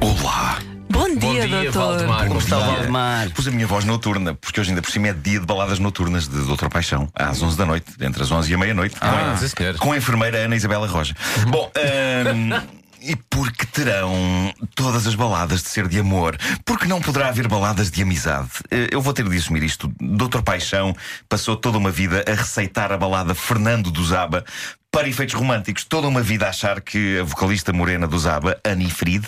Olá! 0.00 0.58
Bom 0.90 1.08
dia, 1.08 1.18
Bom 1.18 1.34
dia, 1.34 1.70
doutor. 1.70 1.72
Valdemar. 1.72 2.28
Como 2.28 2.40
está. 2.40 2.58
Valdemar? 2.58 3.30
Pus 3.30 3.48
a 3.48 3.50
minha 3.50 3.66
voz 3.66 3.84
noturna, 3.84 4.34
porque 4.34 4.60
hoje 4.60 4.70
ainda 4.70 4.82
por 4.82 4.90
cima 4.90 5.08
é 5.08 5.12
dia 5.12 5.40
de 5.40 5.46
baladas 5.46 5.78
noturnas 5.78 6.28
de 6.28 6.40
Doutor 6.44 6.68
Paixão, 6.68 7.08
às 7.14 7.42
11 7.42 7.56
da 7.56 7.66
noite, 7.66 7.86
entre 8.00 8.22
as 8.22 8.30
11 8.30 8.50
e 8.50 8.54
a 8.54 8.58
meia-noite. 8.58 8.96
Ah, 9.00 9.34
com, 9.78 9.92
a 9.92 9.96
enfermeira 9.96 10.38
Ana 10.38 10.56
Isabela 10.56 10.86
Roja. 10.86 11.14
Bom, 11.48 11.70
ahm, 11.76 12.62
e 13.00 13.14
porque 13.30 13.64
terão 13.66 14.52
todas 14.74 15.06
as 15.06 15.14
baladas 15.14 15.62
de 15.62 15.68
ser 15.68 15.86
de 15.86 16.00
amor? 16.00 16.36
Porque 16.64 16.86
não 16.86 17.00
poderá 17.00 17.28
haver 17.28 17.46
baladas 17.46 17.90
de 17.90 18.02
amizade? 18.02 18.50
Eh, 18.70 18.88
Eu 18.90 19.00
vou 19.00 19.12
ter 19.12 19.28
de 19.28 19.36
assumir 19.36 19.62
isto. 19.62 19.92
Doutor 20.00 20.42
Paixão 20.42 20.94
passou 21.28 21.56
toda 21.56 21.78
uma 21.78 21.90
vida 21.90 22.24
a 22.26 22.34
receitar 22.34 22.92
a 22.92 22.96
balada 22.96 23.34
Fernando 23.34 23.90
do 23.90 24.04
Zaba 24.04 24.44
para 24.90 25.06
efeitos 25.06 25.34
românticos. 25.34 25.84
Toda 25.84 26.08
uma 26.08 26.22
vida 26.22 26.46
a 26.46 26.48
achar 26.48 26.80
que 26.80 27.18
a 27.18 27.24
vocalista 27.24 27.72
morena 27.72 28.06
do 28.06 28.18
Zaba, 28.18 28.58
Annie 28.64 28.90
Fried, 28.90 29.26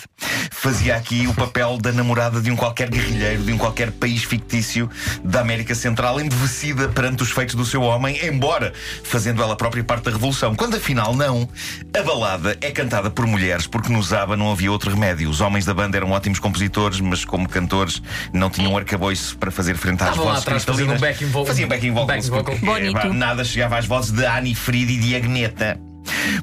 fazia 0.50 0.96
aqui 0.96 1.26
o 1.26 1.34
papel 1.34 1.76
da 1.78 1.92
namorada 1.92 2.40
de 2.40 2.50
um 2.50 2.56
qualquer 2.56 2.88
guerrilheiro, 2.88 3.42
de 3.42 3.52
um 3.52 3.58
qualquer 3.58 3.92
país 3.92 4.24
fictício 4.24 4.90
da 5.22 5.40
América 5.40 5.74
Central, 5.74 6.20
embevecida 6.20 6.88
perante 6.88 7.22
os 7.22 7.30
feitos 7.30 7.54
do 7.54 7.64
seu 7.64 7.82
homem, 7.82 8.18
embora 8.24 8.72
fazendo 9.04 9.42
ela 9.42 9.54
própria 9.54 9.84
parte 9.84 10.04
da 10.04 10.10
revolução. 10.10 10.54
Quando 10.54 10.76
afinal 10.76 11.14
não, 11.14 11.48
a 11.96 12.02
balada 12.02 12.56
é 12.60 12.70
cantada 12.70 13.10
por 13.10 13.26
mulheres, 13.26 13.66
porque 13.66 13.92
no 13.92 14.02
Zaba 14.02 14.36
não 14.36 14.50
havia 14.50 14.72
outro 14.72 14.90
remédio. 14.90 15.28
Os 15.28 15.40
homens 15.40 15.66
da 15.66 15.74
banda 15.74 15.96
eram 15.96 16.10
ótimos 16.10 16.38
compositores, 16.38 17.00
mas 17.00 17.24
como 17.24 17.48
cantores 17.48 18.02
não 18.32 18.48
tinham 18.48 18.76
arcabouço 18.76 19.36
para 19.36 19.50
fazer 19.50 19.76
frente 19.76 20.02
às 20.02 20.16
lá 20.16 20.24
vozes 20.24 20.44
cristalinas. 20.44 20.96
um 20.96 21.00
backing 21.00 21.26
vocal. 21.26 21.46
Faziam 21.46 21.68
backing 21.68 21.92
vocals. 21.92 22.28
Backing 22.28 22.30
vocal. 22.30 22.58
porque, 22.58 22.92
pá, 22.92 23.08
nada 23.12 23.44
chegava 23.44 23.78
às 23.78 23.86
vozes 23.86 24.10
de 24.10 24.24
Annie 24.24 24.54
Fried 24.54 24.92
e 24.92 24.98
de 24.98 25.16
Agneta. 25.16 25.49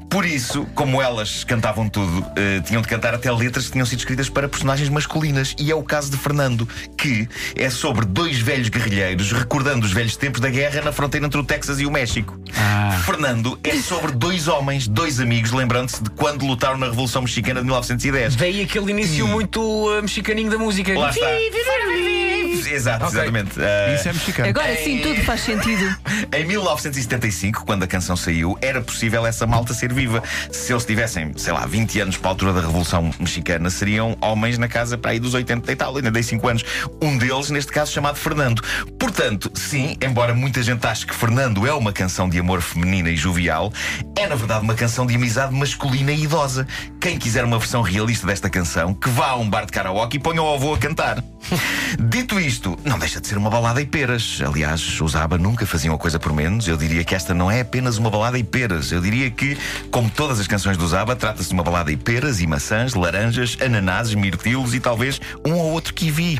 Por 0.08 0.24
isso, 0.24 0.66
como 0.74 1.02
elas 1.02 1.44
cantavam 1.44 1.88
tudo, 1.88 2.24
eh, 2.36 2.60
tinham 2.64 2.80
de 2.80 2.88
cantar 2.88 3.14
até 3.14 3.30
letras 3.30 3.66
que 3.66 3.72
tinham 3.72 3.86
sido 3.86 3.98
escritas 3.98 4.28
para 4.28 4.48
personagens 4.48 4.88
masculinas. 4.88 5.54
E 5.58 5.70
é 5.70 5.74
o 5.74 5.82
caso 5.82 6.10
de 6.10 6.16
Fernando, 6.16 6.68
que 6.96 7.28
é 7.54 7.68
sobre 7.68 8.06
dois 8.06 8.38
velhos 8.38 8.68
guerrilheiros 8.68 9.32
recordando 9.32 9.84
os 9.84 9.92
velhos 9.92 10.16
tempos 10.16 10.40
da 10.40 10.48
guerra 10.48 10.80
na 10.82 10.92
fronteira 10.92 11.26
entre 11.26 11.38
o 11.38 11.44
Texas 11.44 11.80
e 11.80 11.86
o 11.86 11.90
México. 11.90 12.38
Fernando 13.04 13.58
é 13.62 13.76
sobre 13.76 14.12
dois 14.12 14.48
homens, 14.48 14.88
dois 14.88 15.20
amigos, 15.20 15.52
lembrando-se 15.52 16.02
de 16.02 16.10
quando 16.10 16.44
lutaram 16.46 16.78
na 16.78 16.86
Revolução 16.86 17.22
Mexicana 17.22 17.60
de 17.60 17.66
1910. 17.66 18.34
Veio 18.34 18.64
aquele 18.64 18.90
início 18.90 19.26
muito 19.26 19.60
uh, 19.60 20.02
mexicaninho 20.02 20.50
da 20.50 20.58
música. 20.58 20.98
Lá 20.98 21.10
está. 21.10 21.26
Exato, 22.66 23.06
exatamente. 23.06 23.52
Eh, 23.58 23.94
Isso 23.94 24.08
é 24.08 24.12
mexicano. 24.12 24.48
Agora 24.48 24.76
sim, 24.76 24.98
tudo 24.98 25.22
faz 25.22 25.40
sentido. 25.40 25.96
Em 26.32 26.44
1975, 26.44 27.64
quando 27.64 27.82
a 27.82 27.86
canção 27.86 28.16
saiu, 28.16 28.56
era 28.60 28.80
possível 28.80 29.26
essa 29.26 29.46
malta 29.46 29.72
ser 29.74 29.92
viva. 29.92 30.22
Se 30.50 30.72
eles 30.72 30.84
tivessem, 30.84 31.32
sei 31.36 31.52
lá, 31.52 31.66
20 31.66 32.00
anos 32.00 32.16
para 32.16 32.28
a 32.28 32.32
altura 32.32 32.52
da 32.52 32.60
Revolução 32.60 33.10
Mexicana, 33.18 33.70
seriam 33.70 34.16
homens 34.20 34.58
na 34.58 34.68
casa 34.68 34.96
para 34.98 35.12
aí 35.12 35.18
dos 35.20 35.34
80 35.34 35.70
e 35.70 35.76
tal, 35.76 35.96
ainda 35.96 36.10
dei 36.10 36.22
5 36.22 36.48
anos. 36.48 36.64
Um 37.02 37.16
deles, 37.16 37.50
neste 37.50 37.72
caso, 37.72 37.92
chamado 37.92 38.16
Fernando. 38.16 38.62
Portanto, 38.98 39.50
sim, 39.54 39.96
embora 40.02 40.34
muita 40.34 40.62
gente 40.62 40.86
ache 40.86 41.06
que 41.06 41.14
Fernando 41.14 41.66
é 41.66 41.72
uma 41.72 41.92
canção 41.92 42.28
de 42.28 42.38
amor 42.38 42.60
feminina 42.60 43.10
e 43.10 43.16
jovial, 43.16 43.72
é 44.16 44.26
na 44.26 44.34
verdade 44.34 44.62
uma 44.64 44.74
canção 44.74 45.06
de 45.06 45.14
amizade 45.14 45.54
masculina 45.54 46.12
e 46.12 46.24
idosa. 46.24 46.66
Quem 47.00 47.18
quiser 47.18 47.44
uma 47.44 47.58
versão 47.58 47.82
realista 47.82 48.26
desta 48.26 48.50
canção, 48.50 48.94
que 48.94 49.08
vá 49.08 49.30
a 49.30 49.36
um 49.36 49.48
bar 49.48 49.66
de 49.66 49.72
karaoke 49.72 50.16
e 50.16 50.20
ponha 50.20 50.42
o 50.42 50.54
avô 50.54 50.74
a 50.74 50.78
cantar. 50.78 51.22
Dito 51.98 52.38
isto, 52.38 52.78
não 52.84 52.98
deixa 52.98 53.20
de 53.20 53.26
ser 53.26 53.38
uma 53.38 53.50
balada 53.50 53.80
e 53.80 53.86
peras. 53.86 54.40
Aliás, 54.44 55.00
os 55.00 55.16
ABBA 55.16 55.38
nunca 55.38 55.66
faziam 55.66 55.94
a 55.94 55.98
coisa 55.98 56.18
por 56.18 56.32
menos. 56.32 56.66
Eu 56.68 56.76
diria 56.76 57.02
que 57.04 57.14
esta 57.14 57.34
não 57.34 57.50
é 57.50 57.60
apenas 57.60 57.96
uma 57.98 58.10
balada 58.10 58.38
e 58.38 58.44
peras. 58.44 58.92
Eu 58.92 59.00
diria 59.00 59.30
que, 59.30 59.56
como 59.90 60.10
todas 60.10 60.38
as 60.40 60.46
canções 60.46 60.76
dos 60.76 60.94
ABBA, 60.94 61.16
trata-se 61.16 61.48
de 61.48 61.54
uma 61.54 61.62
balada 61.62 61.90
e 61.90 61.96
peras, 61.96 62.40
e 62.40 62.46
maçãs, 62.46 62.94
laranjas, 62.94 63.56
ananases, 63.64 64.14
mirtilos 64.14 64.74
e 64.74 64.80
talvez 64.80 65.20
um 65.46 65.52
ou 65.54 65.72
outro 65.72 65.94
kiwi. 65.94 66.38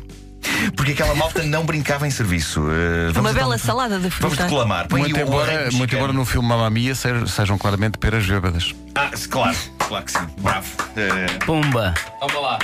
Porque 0.77 0.93
aquela 0.93 1.15
malta 1.17 1.43
não 1.43 1.65
brincava 1.65 2.07
em 2.07 2.11
serviço. 2.11 2.61
Uh, 2.61 3.13
vamos 3.13 3.17
Uma 3.17 3.31
então- 3.31 3.35
bela 3.35 3.59
salada 3.59 3.97
de 3.99 4.09
Vamos 4.09 4.15
fruta. 4.37 4.45
declamar. 4.45 4.87
Põe 4.87 5.01
Muito 5.01 5.19
embora, 5.19 5.53
muito 5.53 5.65
mexicano. 5.65 5.93
embora 5.95 6.13
no 6.13 6.25
filme 6.25 6.49
Mamma 6.49 6.71
Mia 6.71 6.95
sejam, 6.95 7.59
claramente 7.59 7.99
peras 7.99 8.25
bêbadas. 8.25 8.73
Ah, 8.95 9.11
claro, 9.29 9.57
claro 9.79 10.05
que 10.05 10.13
sim. 10.13 10.27
Bravo. 10.41 10.67
Uh, 10.81 11.45
Pumba! 11.45 11.93
Vamos 12.21 12.43
lá. 12.43 12.59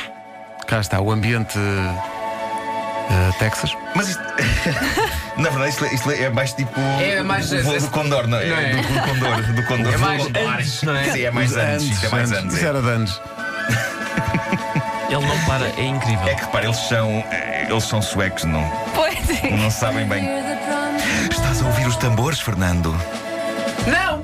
Cá 0.69 0.81
está, 0.81 1.01
o 1.01 1.11
ambiente 1.11 1.59
eh, 3.11 3.33
Texas. 3.39 3.77
Mas 3.95 4.09
isto. 4.09 4.23
Na 5.37 5.51
verdade, 5.51 5.71
isto, 5.71 5.85
isto 5.87 6.11
é 6.13 6.29
mais 6.31 6.53
tipo. 6.53 6.79
É 7.01 7.23
mais- 7.23 7.53
o 7.53 7.63
voo 7.63 7.79
do 7.81 7.89
Condor, 7.91 8.27
não 8.29 8.39
é? 8.39 8.47
Não 8.47 8.57
é? 8.59 8.71
Do, 8.75 8.83
do 8.83 9.01
Condor. 9.01 9.43
Do 9.55 9.63
Condor. 9.65 9.93
É 9.95 9.97
mais 9.97 10.23
antes, 10.27 10.83
não 10.83 10.95
é? 10.97 11.05
Sim, 11.13 11.23
é 11.23 11.31
mais 11.31 11.57
antes. 11.57 11.85
Isto 11.87 12.07
é 12.07 12.09
mais 12.11 12.33
antes. 12.33 12.55
Isso 12.55 12.65
é. 12.65 12.69
era 12.69 12.81
de 12.83 12.89
antes. 12.89 13.21
Ele 15.11 15.27
não 15.27 15.39
para, 15.47 15.67
é 15.77 15.83
incrível. 15.85 16.27
É 16.27 16.35
que 16.35 16.41
repara, 16.43 16.65
eles 16.65 16.77
são. 16.79 17.11
eh, 17.31 17.67
Eles 17.69 17.85
são 17.85 18.01
suecos, 18.03 18.45
não, 18.45 18.63
Pois 18.95 19.15
é. 19.45 19.51
não 19.51 19.71
sabem 19.71 20.07
bem. 20.07 20.29
Estás 21.31 21.63
a 21.63 21.67
ouvir 21.67 21.87
os 21.87 21.97
tambores, 21.97 22.41
Fernando? 22.41 22.95
Não! 23.87 24.23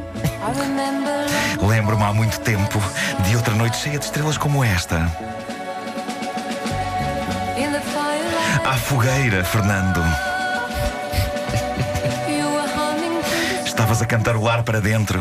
Lembro-me 1.67 2.03
há 2.03 2.13
muito 2.13 2.41
tempo 2.41 2.81
de 3.21 3.37
outra 3.37 3.55
noite 3.55 3.77
cheia 3.77 3.99
de 3.99 4.05
estrelas 4.07 4.37
como 4.39 4.65
esta. 4.65 5.11
À 8.65 8.75
fogueira, 8.75 9.45
Fernando. 9.45 10.01
Estavas 13.65 14.03
a 14.03 14.07
cantarolar 14.07 14.63
para 14.63 14.81
dentro 14.81 15.21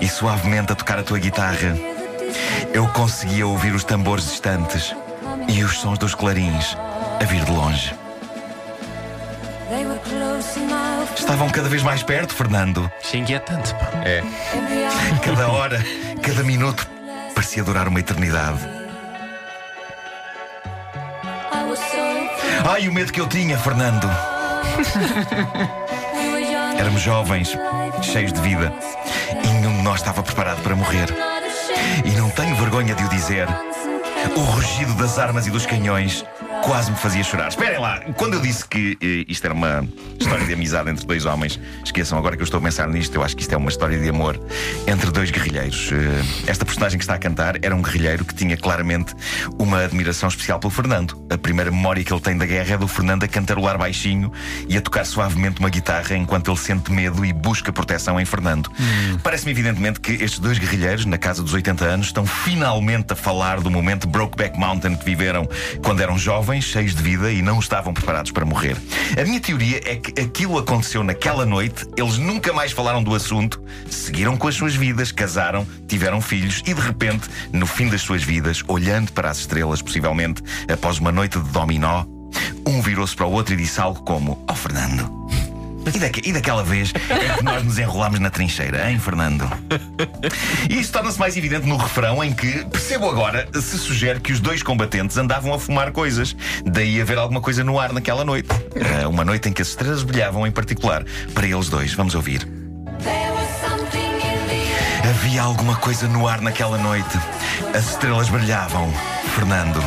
e 0.00 0.08
suavemente 0.08 0.72
a 0.72 0.74
tocar 0.74 0.98
a 0.98 1.02
tua 1.02 1.18
guitarra. 1.18 1.76
Eu 2.72 2.86
conseguia 2.88 3.46
ouvir 3.46 3.74
os 3.74 3.84
tambores 3.84 4.24
distantes 4.24 4.94
e 5.48 5.62
os 5.62 5.78
sons 5.78 5.98
dos 5.98 6.14
clarins 6.14 6.76
a 7.20 7.24
vir 7.24 7.44
de 7.44 7.50
longe. 7.50 7.94
Estavam 11.16 11.48
cada 11.48 11.68
vez 11.68 11.82
mais 11.82 12.02
perto, 12.02 12.34
Fernando. 12.34 12.90
Isto 13.02 13.16
é 13.16 13.18
inquietante, 13.20 13.72
pá. 13.74 13.90
É. 14.04 14.22
Cada 15.24 15.48
hora, 15.48 15.82
cada 16.22 16.42
minuto 16.42 16.86
parecia 17.34 17.64
durar 17.64 17.88
uma 17.88 18.00
eternidade. 18.00 18.83
Ai, 22.66 22.88
o 22.88 22.94
medo 22.94 23.12
que 23.12 23.20
eu 23.20 23.28
tinha, 23.28 23.58
Fernando. 23.58 24.08
Éramos 26.78 27.02
jovens, 27.02 27.54
cheios 28.02 28.32
de 28.32 28.40
vida, 28.40 28.72
e 29.44 29.48
nenhum 29.48 29.76
de 29.76 29.82
nós 29.82 30.00
estava 30.00 30.22
preparado 30.22 30.62
para 30.62 30.74
morrer. 30.74 31.08
E 32.04 32.10
não 32.12 32.30
tenho 32.30 32.56
vergonha 32.56 32.94
de 32.94 33.04
o 33.04 33.08
dizer. 33.10 33.46
O 34.34 34.40
rugido 34.40 34.94
das 34.94 35.18
armas 35.18 35.46
e 35.46 35.50
dos 35.50 35.66
canhões 35.66 36.24
quase 36.64 36.90
me 36.90 36.96
fazia 36.96 37.22
chorar. 37.22 37.48
Esperem 37.48 37.78
lá, 37.78 38.00
quando 38.16 38.34
eu 38.34 38.40
disse 38.40 38.66
que 38.66 38.96
eh, 39.00 39.30
isto 39.30 39.44
era 39.44 39.52
uma 39.52 39.86
história 40.18 40.46
de 40.46 40.52
amizade 40.54 40.88
entre 40.88 41.04
dois 41.06 41.26
homens, 41.26 41.60
esqueçam 41.84 42.16
agora 42.16 42.36
que 42.36 42.42
eu 42.42 42.44
estou 42.44 42.58
a 42.58 42.62
pensar 42.62 42.88
nisto, 42.88 43.14
eu 43.14 43.22
acho 43.22 43.36
que 43.36 43.42
isto 43.42 43.52
é 43.52 43.56
uma 43.56 43.68
história 43.68 43.98
de 43.98 44.08
amor 44.08 44.40
entre 44.86 45.10
dois 45.10 45.30
guerrilheiros. 45.30 45.90
Eh, 45.92 46.50
esta 46.50 46.64
personagem 46.64 46.98
que 46.98 47.04
está 47.04 47.14
a 47.14 47.18
cantar 47.18 47.62
era 47.62 47.76
um 47.76 47.82
guerrilheiro 47.82 48.24
que 48.24 48.34
tinha 48.34 48.56
claramente 48.56 49.14
uma 49.58 49.84
admiração 49.84 50.26
especial 50.26 50.58
pelo 50.58 50.70
Fernando. 50.70 51.22
A 51.28 51.36
primeira 51.36 51.70
memória 51.70 52.02
que 52.02 52.10
ele 52.10 52.20
tem 52.22 52.36
da 52.38 52.46
guerra 52.46 52.74
é 52.74 52.78
do 52.78 52.88
Fernando 52.88 53.24
a 53.24 53.28
cantarolar 53.28 53.76
baixinho 53.76 54.32
e 54.66 54.78
a 54.78 54.80
tocar 54.80 55.04
suavemente 55.04 55.60
uma 55.60 55.68
guitarra 55.68 56.16
enquanto 56.16 56.50
ele 56.50 56.58
sente 56.58 56.90
medo 56.90 57.26
e 57.26 57.32
busca 57.34 57.70
proteção 57.74 58.18
em 58.18 58.24
Fernando. 58.24 58.72
Parece-me 59.22 59.50
evidentemente 59.50 60.00
que 60.00 60.12
estes 60.12 60.38
dois 60.38 60.58
guerrilheiros, 60.58 61.04
na 61.04 61.18
casa 61.18 61.42
dos 61.42 61.52
80 61.52 61.84
anos, 61.84 62.06
estão 62.06 62.24
finalmente 62.24 63.12
a 63.12 63.16
falar 63.16 63.60
do 63.60 63.70
momento 63.70 64.08
Brokeback 64.08 64.58
Mountain 64.58 64.96
que 64.96 65.04
viveram 65.04 65.46
quando 65.82 66.00
eram 66.00 66.16
jovens, 66.16 66.53
cheios 66.60 66.94
de 66.94 67.02
vida 67.02 67.32
e 67.32 67.42
não 67.42 67.58
estavam 67.58 67.92
preparados 67.92 68.30
para 68.30 68.44
morrer. 68.44 68.76
A 69.18 69.24
minha 69.24 69.40
teoria 69.40 69.80
é 69.84 69.96
que 69.96 70.20
aquilo 70.20 70.58
aconteceu 70.58 71.02
naquela 71.02 71.46
noite, 71.46 71.86
eles 71.96 72.18
nunca 72.18 72.52
mais 72.52 72.72
falaram 72.72 73.02
do 73.02 73.14
assunto, 73.14 73.62
seguiram 73.88 74.36
com 74.36 74.48
as 74.48 74.54
suas 74.54 74.74
vidas, 74.74 75.12
casaram, 75.12 75.66
tiveram 75.86 76.20
filhos 76.20 76.62
e 76.66 76.74
de 76.74 76.80
repente, 76.80 77.28
no 77.52 77.66
fim 77.66 77.88
das 77.88 78.02
suas 78.02 78.22
vidas, 78.22 78.62
olhando 78.68 79.12
para 79.12 79.30
as 79.30 79.38
estrelas, 79.38 79.82
possivelmente 79.82 80.42
após 80.72 80.98
uma 80.98 81.12
noite 81.12 81.38
de 81.38 81.48
dominó, 81.50 82.04
um 82.66 82.80
virou-se 82.80 83.14
para 83.14 83.26
o 83.26 83.32
outro 83.32 83.54
e 83.54 83.56
disse 83.56 83.80
algo 83.80 84.02
como: 84.02 84.42
Oh, 84.48 84.54
Fernando. 84.54 85.23
E, 85.92 85.98
daque- 85.98 86.22
e 86.24 86.32
daquela 86.32 86.62
vez 86.62 86.92
é 87.10 87.36
que 87.36 87.42
nós 87.44 87.62
nos 87.62 87.78
enrolámos 87.78 88.18
na 88.20 88.30
trincheira, 88.30 88.90
hein, 88.90 88.98
Fernando? 88.98 89.48
E 90.68 90.78
isso 90.80 90.92
torna-se 90.92 91.18
mais 91.18 91.36
evidente 91.36 91.66
no 91.66 91.76
refrão 91.76 92.22
em 92.24 92.32
que, 92.32 92.64
percebo 92.66 93.08
agora, 93.08 93.46
se 93.54 93.78
sugere 93.78 94.20
que 94.20 94.32
os 94.32 94.40
dois 94.40 94.62
combatentes 94.62 95.16
andavam 95.16 95.52
a 95.52 95.58
fumar 95.58 95.92
coisas. 95.92 96.34
Daí 96.64 97.00
haver 97.00 97.18
alguma 97.18 97.40
coisa 97.40 97.62
no 97.62 97.78
ar 97.78 97.92
naquela 97.92 98.24
noite. 98.24 98.48
Ah, 99.04 99.08
uma 99.08 99.24
noite 99.24 99.48
em 99.48 99.52
que 99.52 99.62
as 99.62 99.68
estrelas 99.68 100.02
brilhavam 100.02 100.46
em 100.46 100.50
particular 100.50 101.04
para 101.34 101.46
eles 101.46 101.68
dois. 101.68 101.92
Vamos 101.94 102.14
ouvir. 102.14 102.48
Havia 105.08 105.42
alguma 105.42 105.76
coisa 105.76 106.08
no 106.08 106.26
ar 106.26 106.40
naquela 106.40 106.78
noite. 106.78 107.18
As 107.74 107.90
estrelas 107.90 108.28
brilhavam, 108.28 108.92
Fernando. 109.34 109.82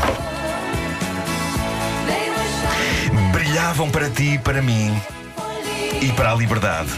Brilhavam 3.32 3.90
para 3.90 4.10
ti 4.10 4.34
e 4.36 4.40
para 4.40 4.62
mim 4.62 5.00
e 6.02 6.12
para 6.14 6.32
a 6.32 6.36
liberdade. 6.36 6.90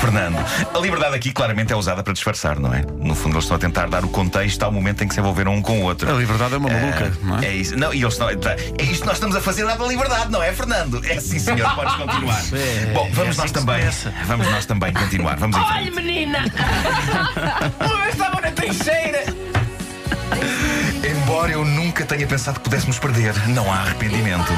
Fernando, 0.00 0.36
a 0.74 0.78
liberdade 0.78 1.14
aqui 1.16 1.32
claramente 1.32 1.72
é 1.72 1.76
usada 1.76 2.02
para 2.02 2.12
disfarçar, 2.12 2.58
não 2.60 2.74
é? 2.74 2.82
No 2.98 3.14
fundo, 3.14 3.34
eles 3.36 3.44
estão 3.44 3.56
a 3.56 3.60
tentar 3.60 3.88
dar 3.88 4.04
o 4.04 4.08
contexto 4.08 4.62
ao 4.62 4.70
momento 4.70 5.02
em 5.02 5.08
que 5.08 5.14
se 5.14 5.20
envolveram 5.20 5.54
um 5.54 5.62
com 5.62 5.80
o 5.80 5.82
outro. 5.84 6.10
A 6.10 6.18
liberdade 6.18 6.54
é 6.54 6.58
uma 6.58 6.68
maluca, 6.68 7.10
Ah, 7.22 7.26
não 7.26 7.38
é? 7.38 7.46
É 7.46 7.54
isso. 7.54 7.74
Não, 7.76 7.92
e 7.94 8.02
eles 8.02 8.12
estão. 8.12 8.28
É 8.28 8.34
isto 8.82 9.00
que 9.00 9.06
nós 9.06 9.14
estamos 9.16 9.34
a 9.34 9.40
fazer 9.40 9.64
dada 9.64 9.82
liberdade, 9.86 10.30
não 10.30 10.42
é, 10.42 10.52
Fernando? 10.52 11.00
É 11.06 11.18
sim, 11.20 11.38
senhor, 11.38 11.74
podes 11.74 11.94
continuar. 11.94 12.34
É, 12.54 12.92
Bom, 12.92 13.08
vamos 13.12 13.18
é 13.18 13.30
assim 13.30 13.40
nós 13.40 13.50
também. 13.52 13.78
começa. 13.78 14.14
Vamos 14.26 14.46
nós 14.50 14.66
também 14.66 14.92
continuar. 14.92 15.36
Vamos 15.36 15.56
em 15.56 15.64
frente. 15.64 15.90
menina! 15.92 16.38
Uma 17.80 17.96
vez 18.02 18.14
estava 18.14 18.40
na 18.42 18.50
trincheira! 18.50 19.24
Embora 21.10 21.52
eu 21.52 21.64
nunca 21.64 22.04
tenha 22.04 22.26
pensado 22.26 22.58
que 22.58 22.64
pudéssemos 22.64 22.98
perder, 22.98 23.34
não 23.48 23.72
há 23.72 23.76
arrependimento. 23.78 24.52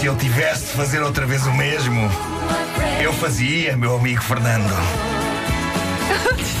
Se 0.00 0.06
eu 0.06 0.16
tivesse 0.16 0.66
de 0.66 0.72
fazer 0.72 1.02
outra 1.02 1.26
vez 1.26 1.46
o 1.46 1.52
mesmo, 1.54 2.10
eu 3.02 3.12
fazia, 3.12 3.76
meu 3.76 3.96
amigo 3.96 4.22
Fernando. 4.22 4.70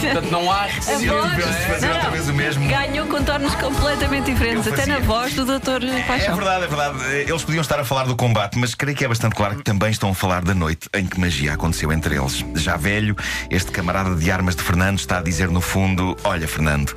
Portanto, 0.00 0.30
não 0.30 0.50
há 0.52 0.68
Se 0.80 1.06
eu 1.06 1.20
voz 1.20 1.32
tivesse 1.34 1.58
de 1.58 1.66
fazer 1.66 1.86
Não, 1.86 1.92
outra 1.94 2.04
não. 2.04 2.10
vez 2.12 2.28
o 2.28 2.34
mesmo. 2.34 2.68
ganhou 2.68 3.06
contornos 3.06 3.54
completamente 3.56 4.26
diferentes, 4.32 4.66
Eu 4.66 4.72
até 4.72 4.86
na 4.86 4.94
fazia. 4.94 5.06
voz 5.08 5.34
do 5.34 5.44
Dr. 5.44 5.84
É 5.84 6.02
Paixão. 6.02 6.36
verdade, 6.36 6.64
é 6.64 6.68
verdade. 6.68 7.04
Eles 7.28 7.42
podiam 7.42 7.60
estar 7.62 7.80
a 7.80 7.84
falar 7.84 8.04
do 8.04 8.14
combate, 8.16 8.58
mas 8.58 8.74
creio 8.74 8.96
que 8.96 9.04
é 9.04 9.08
bastante 9.08 9.34
claro 9.34 9.56
que 9.56 9.62
também 9.64 9.90
estão 9.90 10.10
a 10.10 10.14
falar 10.14 10.42
da 10.42 10.54
noite 10.54 10.88
em 10.94 11.06
que 11.06 11.18
magia 11.18 11.54
aconteceu 11.54 11.92
entre 11.92 12.16
eles. 12.16 12.44
Já 12.54 12.76
velho, 12.76 13.16
este 13.50 13.70
camarada 13.70 14.14
de 14.14 14.30
armas 14.30 14.54
de 14.56 14.62
Fernando 14.62 14.98
está 14.98 15.18
a 15.18 15.22
dizer 15.22 15.48
no 15.50 15.60
fundo: 15.60 16.16
Olha, 16.24 16.46
Fernando, 16.46 16.96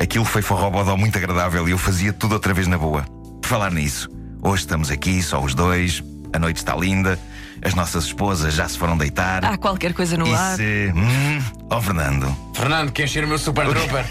aquilo 0.00 0.24
foi 0.24 0.40
forrobodó 0.42 0.96
muito 0.96 1.16
agradável 1.18 1.68
e 1.68 1.72
eu 1.72 1.78
fazia 1.78 2.12
tudo 2.12 2.32
outra 2.32 2.54
vez 2.54 2.66
na 2.66 2.78
boa. 2.78 3.02
Por 3.42 3.48
falar 3.48 3.70
nisso, 3.72 4.08
hoje 4.42 4.62
estamos 4.62 4.90
aqui, 4.90 5.22
só 5.22 5.42
os 5.42 5.54
dois, 5.54 6.02
a 6.32 6.38
noite 6.38 6.58
está 6.58 6.74
linda, 6.76 7.18
as 7.62 7.74
nossas 7.74 8.04
esposas 8.04 8.54
já 8.54 8.68
se 8.68 8.78
foram 8.78 8.96
deitar. 8.96 9.44
Há 9.44 9.56
qualquer 9.58 9.92
coisa 9.92 10.16
no 10.16 10.26
e 10.26 10.34
ar. 10.34 10.56
se. 10.56 10.92
Hum, 10.94 11.42
oh, 11.70 11.80
Fernando, 11.80 12.36
Fernando, 12.54 12.92
quer 12.92 13.04
encher 13.04 13.24
o 13.24 13.28
meu 13.28 13.38
super 13.38 13.68
trooper? 13.68 14.04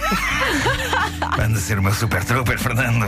Anda 1.43 1.57
a 1.57 1.61
ser 1.61 1.79
o 1.79 1.83
meu 1.83 1.93
super 1.93 2.23
trooper, 2.23 2.59
Fernando. 2.59 3.05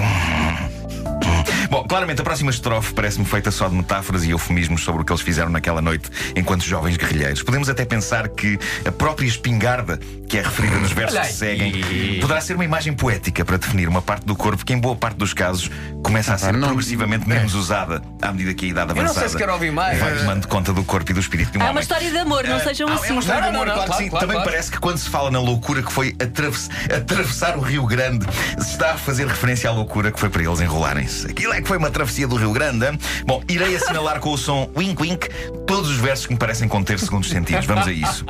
Bom, 1.82 1.88
claramente 1.88 2.22
a 2.22 2.24
próxima 2.24 2.52
estrofe 2.52 2.94
parece-me 2.94 3.26
feita 3.26 3.50
só 3.50 3.68
de 3.68 3.74
metáforas 3.74 4.24
e 4.24 4.30
eufemismos 4.30 4.84
sobre 4.84 5.02
o 5.02 5.06
que 5.06 5.12
eles 5.12 5.22
fizeram 5.24 5.50
naquela 5.50 5.82
noite 5.82 6.10
enquanto 6.36 6.64
jovens 6.64 6.96
guerrilheiros. 6.96 7.42
Podemos 7.42 7.70
até 7.70 7.84
pensar 7.86 8.30
que 8.30 8.60
a 8.86 8.92
própria 8.92 9.26
espingarda, 9.26 10.00
que 10.30 10.38
é 10.38 10.44
referida 10.44 10.76
nos 10.78 10.92
versos 10.92 11.20
que 11.20 11.34
seguem, 11.34 12.20
poderá 12.22 12.40
ser 12.40 12.54
uma 12.54 12.64
imagem 12.66 12.94
poética 12.94 13.44
para 13.44 13.58
definir 13.58 13.88
uma 13.90 14.02
parte 14.02 14.26
do 14.26 14.36
corpo 14.36 14.64
que, 14.64 14.74
em 14.74 14.78
boa 14.80 14.96
parte 14.96 15.16
dos 15.18 15.34
casos, 15.34 15.72
começa 16.04 16.34
a 16.34 16.38
ser 16.38 16.54
não- 16.54 16.68
progressivamente 16.68 17.28
menos 17.28 17.56
usada 17.56 18.02
à 18.22 18.32
medida 18.32 18.54
que 18.54 18.66
a 18.66 18.70
idade 18.70 18.96
Eu 18.98 19.04
não 19.04 19.14
sei 19.14 19.28
se 19.30 19.38
quero 19.38 19.54
ouvir 19.54 19.72
mais. 19.72 19.98
vai 20.00 20.16
tomando 20.20 20.48
conta 20.48 20.72
do 20.72 20.84
corpo 20.84 21.10
e 21.10 21.14
do 21.16 21.20
espírito 21.20 21.52
de 21.52 21.58
um 21.58 21.62
É 21.62 21.64
homem. 21.64 21.76
uma 21.78 21.82
história 21.82 22.12
de 22.12 22.18
amor, 22.18 22.44
não 22.48 22.60
sejam 22.60 22.88
Ah, 22.90 22.94
assim. 22.94 23.08
É 23.10 23.12
uma 23.12 23.22
história 23.22 23.42
de 23.42 23.48
Não, 23.48 23.54
não, 23.54 23.62
amor, 23.62 23.68
não, 23.68 23.74
claro, 23.74 23.82
que 23.82 23.88
claro, 23.88 24.04
sim. 24.04 24.10
claro, 24.10 24.26
Também 24.28 24.36
claro. 24.38 24.52
parece 24.52 24.72
que 24.72 24.80
quando 24.80 24.98
se 25.00 25.10
fala 25.10 25.32
na 25.32 25.40
loucura 25.40 25.82
que 25.82 25.92
foi 25.92 26.16
atravess- 26.22 26.70
atravessar 26.96 27.58
o 27.58 27.62
Rio 27.62 27.86
Grande, 27.88 28.26
se 28.60 28.72
está 28.72 28.92
a 28.92 28.98
fazer 28.98 29.26
referência 29.28 29.70
à 29.70 29.74
loucura 29.74 30.12
que 30.12 30.20
foi 30.20 30.30
para 30.30 30.44
eles 30.44 30.60
enrolarem-se. 30.62 31.28
Aquilo 31.32 31.54
é 31.54 31.62
que 31.62 31.68
foi 31.72 31.78
uma 31.78 31.90
travessia 31.90 32.28
do 32.28 32.36
Rio 32.36 32.52
Grande. 32.52 32.86
Bom, 33.26 33.42
irei 33.48 33.78
assinalar 33.78 34.20
com 34.20 34.32
o 34.32 34.38
som 34.38 34.70
wink 34.76 35.02
wink 35.02 35.30
todos 35.66 35.90
os 35.90 35.96
versos 35.96 36.26
que 36.26 36.34
me 36.34 36.38
parecem 36.38 36.68
conter 36.68 37.00
segundos 37.00 37.30
sentidos. 37.30 37.66
Vamos 37.66 37.88
a 37.88 37.94
isso. 37.94 38.26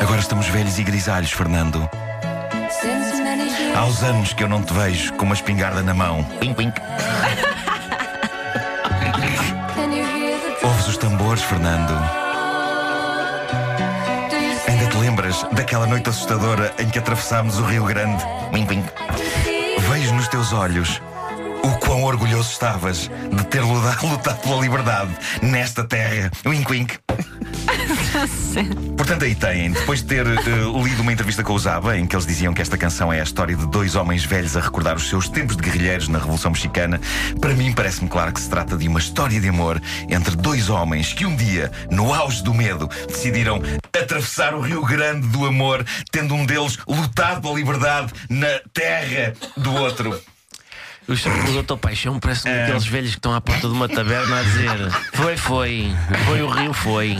Agora 0.00 0.18
estamos 0.18 0.46
velhos 0.46 0.78
e 0.78 0.82
grisalhos, 0.82 1.32
Fernando. 1.32 1.86
Há 3.76 3.84
uns 3.84 4.02
anos 4.02 4.32
que 4.32 4.42
eu 4.42 4.48
não 4.48 4.62
te 4.62 4.72
vejo 4.72 5.12
com 5.16 5.26
uma 5.26 5.34
espingarda 5.34 5.82
na 5.82 5.92
mão. 5.92 6.26
Wink 6.40 6.58
wink. 6.58 6.80
Ouves 10.62 10.88
os 10.88 10.96
tambores, 10.96 11.42
Fernando. 11.42 11.92
Ainda 14.66 14.86
te 14.86 14.96
lembras 14.96 15.44
daquela 15.52 15.86
noite 15.86 16.08
assustadora 16.08 16.72
em 16.78 16.88
que 16.88 16.98
atravessámos 16.98 17.58
o 17.58 17.64
Rio 17.64 17.84
Grande? 17.84 18.24
Wink, 18.50 18.70
wink. 18.70 18.88
Vejo 19.98 20.14
nos 20.14 20.28
teus 20.28 20.52
olhos 20.52 21.02
o 21.64 21.70
quão 21.80 22.04
orgulhoso 22.04 22.52
estavas 22.52 23.10
de 23.32 23.44
ter 23.46 23.62
lutado 23.62 24.40
pela 24.42 24.60
liberdade 24.60 25.10
nesta 25.42 25.82
terra. 25.82 26.30
Wink, 26.46 26.70
wink. 26.70 26.98
Portanto, 28.96 29.24
aí 29.24 29.34
têm, 29.34 29.72
depois 29.72 30.00
de 30.00 30.06
ter 30.06 30.24
eh, 30.24 30.38
lido 30.84 31.02
uma 31.02 31.12
entrevista 31.12 31.42
com 31.42 31.52
o 31.52 31.58
Zaba, 31.58 31.98
em 31.98 32.06
que 32.06 32.14
eles 32.14 32.26
diziam 32.26 32.54
que 32.54 32.62
esta 32.62 32.78
canção 32.78 33.12
é 33.12 33.18
a 33.18 33.24
história 33.24 33.56
de 33.56 33.66
dois 33.66 33.96
homens 33.96 34.24
velhos 34.24 34.56
a 34.56 34.60
recordar 34.60 34.94
os 34.94 35.08
seus 35.08 35.28
tempos 35.28 35.56
de 35.56 35.62
guerrilheiros 35.64 36.06
na 36.06 36.20
Revolução 36.20 36.52
Mexicana, 36.52 37.00
para 37.40 37.52
mim 37.54 37.72
parece-me 37.72 38.08
claro 38.08 38.32
que 38.32 38.40
se 38.40 38.48
trata 38.48 38.76
de 38.76 38.86
uma 38.86 39.00
história 39.00 39.40
de 39.40 39.48
amor 39.48 39.82
entre 40.08 40.36
dois 40.36 40.70
homens 40.70 41.12
que 41.12 41.26
um 41.26 41.34
dia, 41.34 41.72
no 41.90 42.14
auge 42.14 42.40
do 42.44 42.54
medo, 42.54 42.88
decidiram 43.08 43.60
atravessar 44.00 44.54
o 44.54 44.60
Rio 44.60 44.84
Grande 44.84 45.26
do 45.28 45.46
amor, 45.46 45.84
tendo 46.10 46.34
um 46.34 46.44
deles 46.44 46.78
lutado 46.86 47.40
pela 47.40 47.54
liberdade 47.54 48.12
na 48.28 48.60
terra 48.72 49.34
do 49.56 49.74
outro. 49.74 50.20
O 51.08 51.16
chefe 51.16 51.40
do 51.50 51.62
Dr. 51.62 51.76
Paixão 51.78 52.20
parece 52.20 52.46
um 52.46 52.54
daqueles 52.54 52.84
velhos 52.84 53.10
que 53.12 53.16
estão 53.16 53.34
à 53.34 53.40
porta 53.40 53.66
de 53.66 53.72
uma 53.72 53.88
taberna 53.88 54.40
a 54.40 54.42
dizer: 54.42 54.90
Foi, 55.14 55.38
foi, 55.38 55.90
foi 56.26 56.42
o 56.42 56.48
rio, 56.50 56.74
foi. 56.74 57.16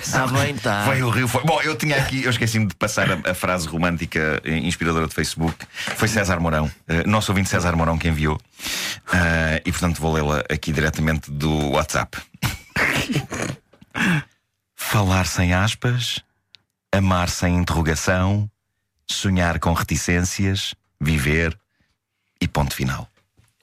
Está 0.00 0.26
bem, 0.32 0.54
está. 0.54 0.84
Foi 0.86 1.02
o 1.02 1.10
Rio 1.10 1.28
foi. 1.28 1.44
Bom, 1.44 1.60
eu 1.60 1.76
tinha 1.76 1.98
aqui, 1.98 2.24
eu 2.24 2.30
esqueci-me 2.30 2.68
de 2.68 2.74
passar 2.74 3.12
a, 3.12 3.30
a 3.30 3.34
frase 3.34 3.68
romântica 3.68 4.40
eh, 4.42 4.56
inspiradora 4.56 5.06
do 5.06 5.12
Facebook. 5.12 5.54
Foi 5.96 6.08
César 6.08 6.40
Mourão, 6.40 6.70
eh, 6.88 7.04
nosso 7.06 7.30
ouvinte 7.32 7.50
César 7.50 7.76
Mourão, 7.76 7.98
que 7.98 8.08
enviou. 8.08 8.40
Ah, 9.12 9.60
e 9.62 9.70
portanto 9.70 10.00
vou 10.00 10.14
lê-la 10.14 10.42
aqui 10.48 10.72
diretamente 10.72 11.30
do 11.30 11.72
WhatsApp. 11.72 12.16
Falar 14.90 15.26
sem 15.26 15.54
aspas, 15.54 16.20
amar 16.92 17.30
sem 17.30 17.56
interrogação, 17.56 18.50
sonhar 19.06 19.58
com 19.58 19.72
reticências, 19.72 20.74
viver 21.00 21.58
e 22.38 22.46
ponto 22.46 22.74
final. 22.74 23.08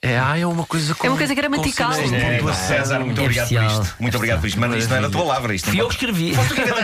É, 0.02 0.18
ah, 0.18 0.38
é 0.38 0.46
uma 0.46 0.64
coisa 0.64 0.94
com, 0.94 1.06
É 1.06 1.10
uma 1.10 1.18
coisa 1.18 1.34
gramatical. 1.34 1.92
de 1.92 2.14
É, 2.14 2.38
pontuação. 2.38 2.66
César, 2.68 3.00
muito 3.00 3.20
obrigado 3.20 3.48
por 3.50 3.62
isto. 3.64 3.94
Muito 4.00 4.16
obrigado 4.16 4.40
por 4.40 4.46
isto. 4.46 4.58
Mas 4.60 4.74
isto 4.76 4.88
não 4.88 4.96
é 4.96 5.00
da 5.02 5.10
tua 5.10 5.20
palavra. 5.26 5.54
Isto 5.54 5.66
Fui 5.68 5.76
não 5.76 5.84
eu 5.84 5.88
que 5.88 5.94
escrevi. 5.94 6.32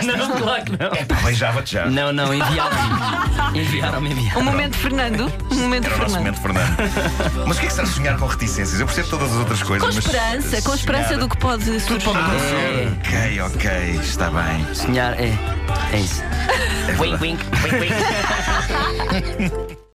não, 0.05 0.31
claro 0.37 0.63
que 0.65 0.71
não. 0.77 0.87
É 0.93 1.03
pá, 1.03 1.15
beijava-te 1.25 1.73
já. 1.73 1.85
Não, 1.87 2.13
não, 2.13 2.31
enviaram-me. 2.31 3.57
Enviaram-me, 3.59 4.11
enviaram. 4.11 4.39
Um 4.39 4.43
momento 4.43 4.77
Fernando. 4.77 5.33
Um 5.51 5.55
momento 5.55 5.85
Era 5.85 5.95
o 5.95 5.97
nosso 5.97 6.13
Fernando. 6.13 6.37
momento, 6.37 6.41
Fernando. 6.41 6.77
Mas 7.47 7.57
o 7.57 7.59
que 7.59 7.65
é 7.65 7.69
que 7.69 7.73
será 7.75 7.87
sonhar 7.87 8.17
com 8.19 8.25
reticências? 8.27 8.79
Eu 8.79 8.85
percebo 8.85 9.09
todas 9.09 9.31
as 9.31 9.37
outras 9.37 9.63
coisas. 9.63 9.87
Com 9.89 9.95
mas 9.95 10.05
esperança, 10.05 10.61
com 10.61 10.75
esperança 10.75 11.07
sonhar- 11.07 11.19
do 11.21 11.29
que 11.29 11.37
pode 11.37 11.63
surgir. 11.81 12.09
acontecer. 12.09 12.91
Ok, 12.99 13.41
ok, 13.41 13.99
está 14.03 14.29
bem. 14.29 14.75
Sonhar 14.75 15.13
é. 15.19 15.33
É 15.91 15.99
isso. 15.99 16.21
Wink, 16.99 17.17
wink, 17.23 17.43
wink, 17.63 17.75
wink. 17.79 19.67